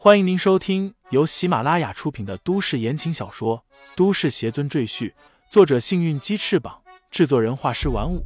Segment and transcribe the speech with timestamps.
[0.00, 3.64] 欢迎您收听由喜马拉雅出品的都市言情小说
[3.96, 5.10] 《都市邪尊赘婿》，
[5.50, 8.24] 作者：幸运鸡翅膀，制作人：画师玩五。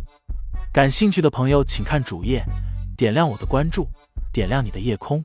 [0.71, 2.45] 感兴趣的朋友，请看主页，
[2.95, 3.89] 点亮我的关注，
[4.35, 5.25] 点亮你的夜空。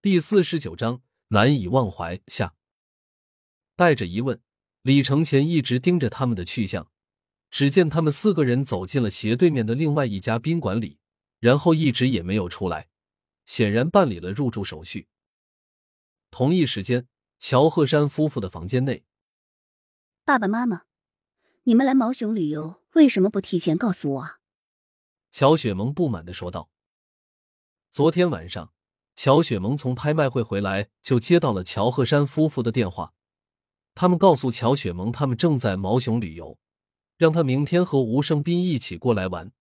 [0.00, 2.54] 第四十九章难以忘怀下。
[3.76, 4.40] 带着疑问，
[4.80, 6.88] 李承前一直盯着他们的去向。
[7.50, 10.98] 只见他们四个人走进了斜对面的另外一家宾馆里，
[11.38, 12.88] 然后一直也没有出来，
[13.44, 15.08] 显然办理了入住手续。
[16.30, 17.06] 同一时间，
[17.38, 19.04] 乔鹤山夫妇的房间内，
[20.24, 20.82] 爸爸妈妈，
[21.62, 24.40] 你们来毛熊旅游，为什么不提前告诉我啊？
[25.30, 26.70] 乔雪萌不满的说道。
[27.90, 28.72] 昨天晚上，
[29.14, 33.14] 乔雪萌从拍卖会回来，就接到了乔鹤山夫妇的电话，
[33.94, 36.58] 他们告诉乔雪萌，他们正在毛熊旅游。
[37.16, 39.52] 让他明天和吴胜斌一起过来玩，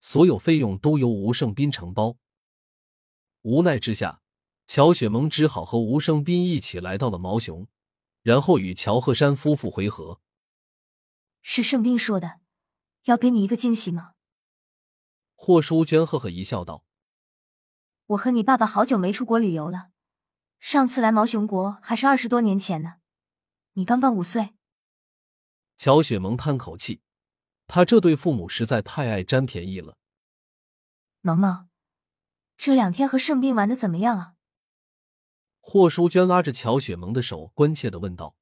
[0.00, 2.16] 所有费用都由吴胜斌承包。
[3.42, 4.22] 无奈之下，
[4.68, 7.66] 乔雪萌只好和吴胜斌一起来到了毛熊，
[8.22, 10.20] 然后与乔鹤山夫妇回合。
[11.40, 12.38] 是胜斌说的，
[13.04, 14.12] 要给你一个惊喜吗？
[15.34, 16.84] 霍淑娟呵呵一笑道
[18.06, 19.90] ：“我和你爸爸好久没出国旅游了，
[20.60, 22.98] 上次来毛熊国还是二十多年前呢，
[23.72, 24.54] 你刚刚五岁。”
[25.82, 27.00] 乔雪萌叹口气，
[27.66, 29.96] 他这对父母实在太爱占便宜了。
[31.22, 31.68] 萌萌，
[32.56, 34.36] 这两天和盛斌玩的怎么样啊？
[35.58, 38.36] 霍淑娟拉着乔雪萌的手，关切的问道：“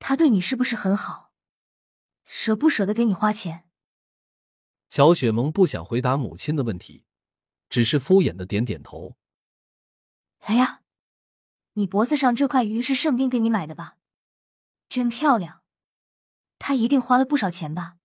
[0.00, 1.34] 他对你是不是很好？
[2.24, 3.68] 舍不舍得给你花钱？”
[4.88, 7.04] 乔雪萌不想回答母亲的问题，
[7.68, 9.18] 只是敷衍的点点头。
[10.38, 10.80] 哎呀，
[11.74, 13.98] 你脖子上这块鱼是盛斌给你买的吧？
[14.88, 15.63] 真漂亮。
[16.58, 17.96] 他一定花了不少钱吧？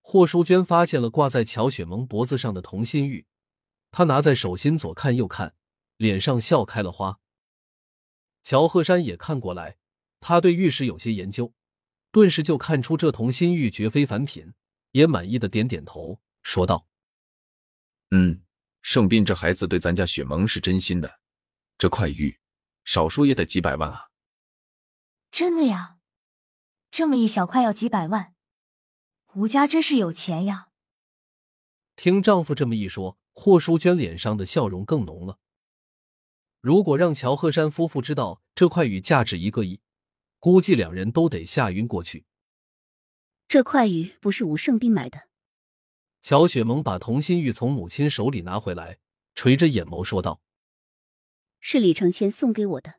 [0.00, 3.26] 霍淑娟发现了挂在乔雪萌脖子上的同心玉，
[3.90, 5.54] 她拿在手心左看右看，
[5.98, 7.20] 脸上笑开了花。
[8.42, 9.76] 乔鹤山也看过来，
[10.20, 11.52] 他对玉石有些研究，
[12.10, 14.54] 顿时就看出这同心玉绝非凡品，
[14.92, 16.86] 也满意的点点头，说道
[18.10, 18.42] ：“嗯，
[18.80, 21.20] 盛斌这孩子对咱家雪萌是真心的，
[21.76, 22.38] 这块玉
[22.84, 24.08] 少说也得几百万啊！”
[25.30, 25.97] 真的呀。
[26.98, 28.34] 这么一小块要几百万，
[29.34, 30.70] 吴家真是有钱呀！
[31.94, 35.38] 听丈夫这么一说，霍淑娟脸上的笑容更浓了。
[36.60, 39.80] 如果让乔鹤山夫妇知道这块玉价值一个亿，
[40.40, 42.26] 估计两人都得吓晕过去。
[43.46, 45.28] 这块玉不是吴胜斌买的。
[46.20, 48.98] 乔雪萌把同心玉从母亲手里拿回来，
[49.36, 50.42] 垂着眼眸说道
[51.60, 52.94] ：“是李承前送给我的。”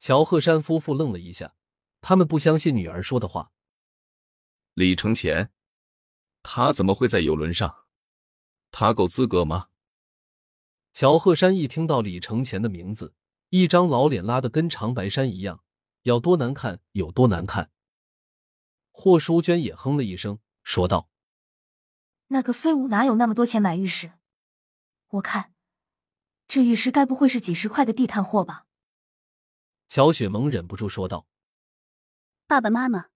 [0.00, 1.54] 乔鹤山夫妇愣了一下。
[2.08, 3.50] 他们不相信女儿说的话。
[4.74, 5.50] 李承前，
[6.40, 7.88] 他怎么会在游轮上？
[8.70, 9.70] 他够资格吗？
[10.92, 13.16] 乔鹤山一听到李承前的名字，
[13.48, 15.64] 一张老脸拉得跟长白山一样，
[16.02, 17.72] 要多难看有多难看。
[18.92, 21.10] 霍淑娟也哼了一声，说道
[22.30, 24.12] ：“那个废物哪有那么多钱买玉石？
[25.08, 25.52] 我看
[26.46, 28.66] 这玉石该不会是几十块的地摊货吧？”
[29.90, 31.26] 乔雪萌忍不住说道。
[32.48, 33.06] 爸爸妈妈，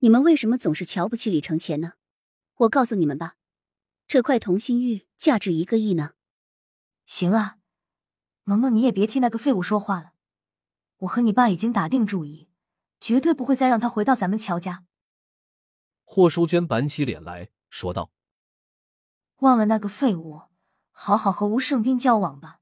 [0.00, 1.94] 你们为什么总是瞧不起李承前呢？
[2.56, 3.36] 我告诉你们吧，
[4.06, 6.12] 这块同心玉价值一个亿呢。
[7.06, 7.56] 行了，
[8.42, 10.12] 萌萌，你也别替那个废物说话了。
[10.98, 12.50] 我和你爸已经打定主意，
[13.00, 14.84] 绝对不会再让他回到咱们乔家。
[16.04, 18.10] 霍淑娟板起脸来说道
[19.40, 20.42] ：“忘了那个废物，
[20.92, 22.60] 好好和吴胜斌交往吧。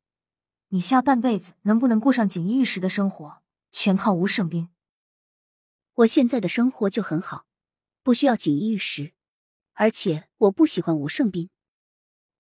[0.68, 4.68] 你下半辈子能不能过上锦衣玉食的生活，全靠吴胜斌。”
[5.96, 7.46] 我现在的生活就很好，
[8.02, 9.12] 不需要锦衣玉食，
[9.74, 11.50] 而且我不喜欢吴胜斌。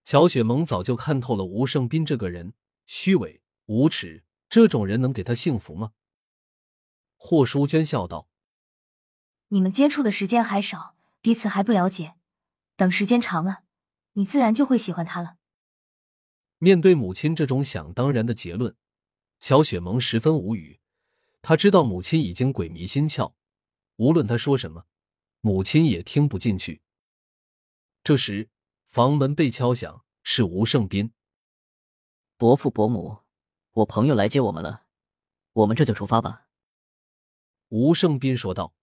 [0.04, 2.54] 乔雪萌早就看透了吴胜斌这个人，
[2.86, 5.92] 虚伪无耻，这种人能给他幸福吗？
[7.16, 8.26] 霍淑娟笑道
[9.48, 12.14] ：“你们接触的时间还少，彼此还不了解，
[12.74, 13.64] 等时间长了，
[14.14, 15.36] 你自然就会喜欢他了。”
[16.58, 18.74] 面对母亲这种想当然的结论，
[19.38, 20.80] 乔雪萌十分无语。
[21.42, 23.34] 他知道母亲已经鬼迷心窍。
[24.02, 24.84] 无论他说什么，
[25.42, 26.82] 母亲也听不进去。
[28.02, 28.50] 这时，
[28.84, 31.12] 房门被敲响，是吴胜斌。
[32.36, 33.18] 伯父伯母，
[33.70, 34.86] 我朋友来接我们了，
[35.52, 36.48] 我们这就出发吧。
[37.68, 38.74] 吴胜斌说道。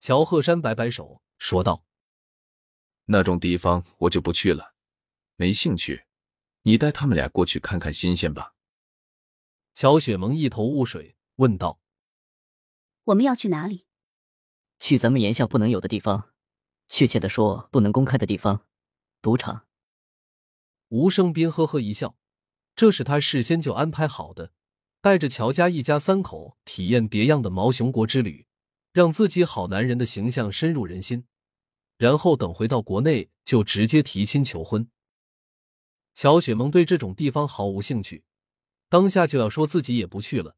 [0.00, 1.84] 乔鹤山摆摆手，说道
[3.04, 4.74] ：“那种地方我就不去了，
[5.36, 6.06] 没兴趣。
[6.62, 8.54] 你带他们俩过去看看新鲜吧。”
[9.74, 11.78] 乔雪萌一头雾水，问道
[13.04, 13.84] ：“我们要去哪里？”
[14.78, 16.30] 去咱们炎下不能有的地方，
[16.88, 18.64] 确切的说，不能公开的地方，
[19.20, 19.66] 赌场。
[20.88, 22.16] 吴胜斌呵呵一笑，
[22.74, 24.52] 这是他事先就安排好的，
[25.00, 28.46] 带着乔家一家三口体验别样的毛熊国之旅，
[28.92, 31.26] 让自己好男人的形象深入人心，
[31.98, 34.88] 然后等回到国内就直接提亲求婚。
[36.14, 38.24] 乔雪萌对这种地方毫无兴趣，
[38.88, 40.56] 当下就要说自己也不去了，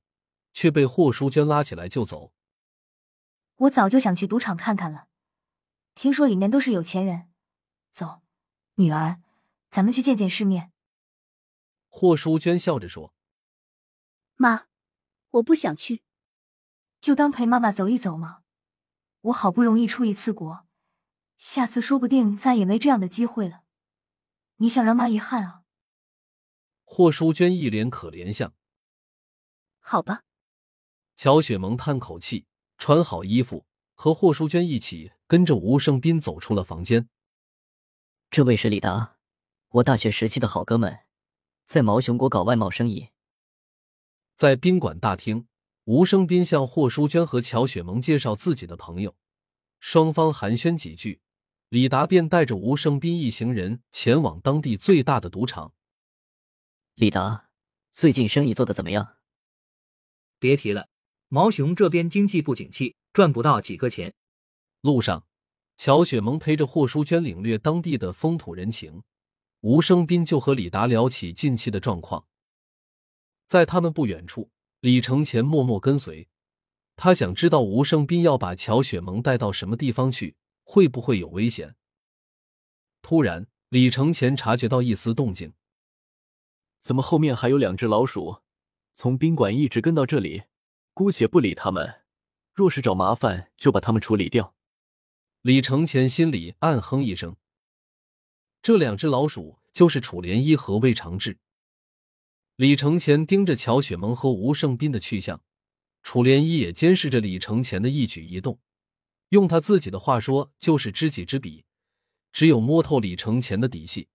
[0.53, 2.33] 却被霍淑娟拉起来就走。
[3.61, 5.09] 我早就想去赌场看看了，
[5.95, 7.31] 听说里面都是有钱人。
[7.91, 8.23] 走，
[8.77, 9.21] 女儿。
[9.71, 10.73] 咱们去见见世面。
[11.89, 13.15] 霍淑娟笑着说
[14.35, 14.67] ：“妈，
[15.31, 16.03] 我不想去，
[17.01, 18.43] 就当陪妈妈走一走嘛。
[19.21, 20.67] 我好不容易出一次国，
[21.37, 23.63] 下次说不定再也没这样的机会了。
[24.57, 25.63] 你想让妈遗憾啊？”
[26.83, 28.53] 霍淑娟一脸可怜相。
[29.79, 30.25] 好吧。
[31.15, 32.49] 乔雪萌叹口气，
[32.81, 37.11] 穿好衣服，和霍淑娟一起跟着吴胜斌走出了房间。
[38.31, 39.19] 这位是李达。
[39.69, 41.01] 我大学时期的好哥们，
[41.67, 43.11] 在毛熊国搞外贸生意。
[44.35, 45.47] 在宾馆大厅，
[45.85, 49.15] 吴胜斌向霍淑娟和乔雪萌介绍自己的朋友，
[49.79, 51.21] 双方寒暄几句，
[51.69, 55.75] 李达便带着吴胜斌一行人前往当地最大的赌场。
[56.95, 57.51] 李达，
[57.93, 59.19] 最近生意做得怎么样？
[60.39, 60.89] 别提了，
[61.33, 64.13] 毛熊这边经济不景气，赚不到几个钱。
[64.81, 65.25] 路上，
[65.77, 69.05] 乔雪萌陪着霍淑娟领略当地的风土人情。
[69.61, 72.27] 吴生斌就和李达聊起近期的状况，
[73.47, 74.51] 在他们不远处，
[74.81, 76.27] 李承前默默跟随。
[76.97, 80.35] 他想知道吴生斌要把乔雪萌带到什么地方去，
[80.65, 81.77] 会不会有危险？
[83.03, 85.53] 突然，李承前察觉到一丝动静，
[86.81, 88.39] 怎么后面还有两只老鼠？
[88.95, 90.43] 从宾馆一直跟到这里，
[91.01, 92.03] 姑且不理他们，
[92.53, 94.55] 若是找麻烦，就把他们处理掉。
[95.41, 97.37] 李承前心里暗哼一声。
[98.61, 101.39] 这两只老鼠就是楚莲衣和魏长志。
[102.57, 105.43] 李承前盯着乔雪萌和吴胜斌的去向，
[106.03, 108.61] 楚莲衣也监视着李承前的一举一动。
[109.31, 111.65] 用他自己的话说，就是知己知彼。
[112.31, 114.09] 只有摸透李承前的底细，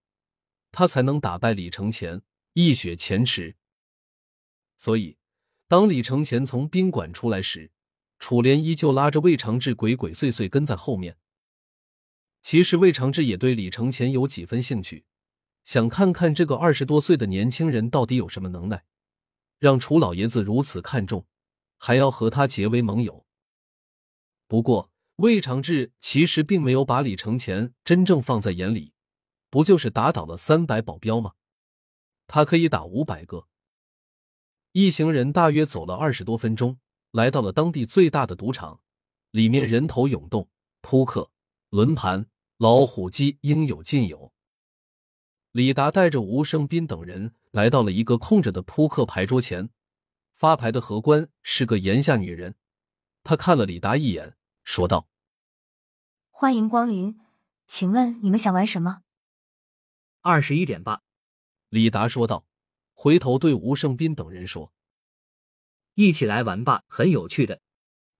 [0.72, 2.22] 他才能打败李承前，
[2.54, 3.56] 一雪前耻。
[4.78, 5.18] 所以，
[5.68, 7.72] 当李承前从宾馆出来时，
[8.20, 11.18] 楚莲依旧拉着魏长志鬼鬼祟祟跟在后面。
[12.44, 15.06] 其实魏长志也对李承前有几分兴趣，
[15.64, 18.86] 想看看这个二十多岁的年轻人到底有什么能耐，
[19.58, 21.26] 让楚老爷子如此看重，
[21.80, 23.26] 还要和他结为盟友。
[24.48, 28.94] 不过魏长志其实并没有把李承前真正放在眼里，
[29.50, 31.34] 不就是打倒了三百保镖吗？
[32.28, 33.48] 他可以打五百个。
[34.78, 36.78] 一行人大约走了二十多分钟，
[37.12, 38.82] 来到了当地最大的赌场，
[39.32, 40.50] 里面人头涌动，
[40.82, 41.32] 扑克、
[41.70, 42.28] 轮盘。
[42.58, 44.34] 老虎机应有尽有。
[45.54, 49.70] 李达带着吴生斌等人来到了一个空着的扑克牌桌前，
[50.34, 52.56] 发牌的荷官是个檐下女人。
[53.24, 54.36] 她看了李达一眼，
[54.66, 55.08] 说道
[56.32, 57.18] ：“欢迎光临，
[57.66, 59.04] 请问你们想玩什么？”
[60.20, 61.04] 二十一点吧。
[61.70, 62.46] 李达说道，
[62.96, 64.74] 回头对吴胜斌等人说
[65.94, 67.62] ：“一起来玩吧，很有趣的。”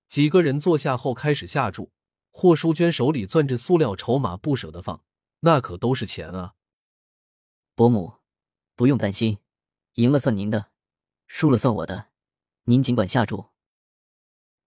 [0.08, 1.92] 几个人坐下后开始下注。
[2.38, 5.04] 霍淑娟手里攥着塑料筹码，不舍得放，
[5.40, 6.56] 那可都是钱啊！
[7.76, 8.16] 伯母，
[8.76, 9.38] 不用担心，
[9.94, 10.70] 赢了算您的，
[11.28, 12.10] 输了算我的，
[12.66, 13.52] 您尽管下注。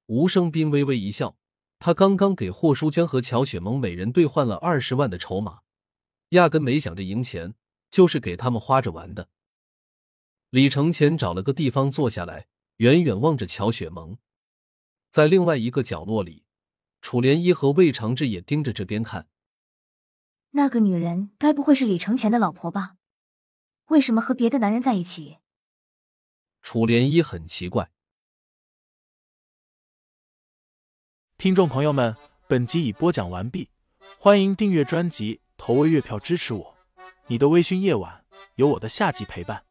[0.07, 1.37] 吴胜斌微微一笑，
[1.79, 5.61] 他刚刚给霍淑娟和乔雪萌每人兑换了二十万的筹码，
[6.31, 7.55] 压根没想着赢钱，
[7.91, 9.29] 就是给他们花着玩的。
[10.50, 14.17] 李承前找了个地方坐下来，远远望着乔雪萌，
[15.11, 16.45] 在另外一个角落里。
[17.02, 19.28] 楚莲衣和魏长志也盯着这边看。
[20.50, 22.97] 那个女人该不会是李承前的老婆吧？
[23.88, 25.38] 为什么和别的男人在一起？
[26.62, 27.90] 楚莲衣很奇怪。
[31.37, 32.17] 听众朋友们，
[32.49, 33.71] 本集已播讲完毕，
[34.19, 36.76] 欢迎订阅专辑，投喂月票支持我。
[37.26, 38.25] 你的微醺夜晚，
[38.57, 39.68] 有我的下集陪伴。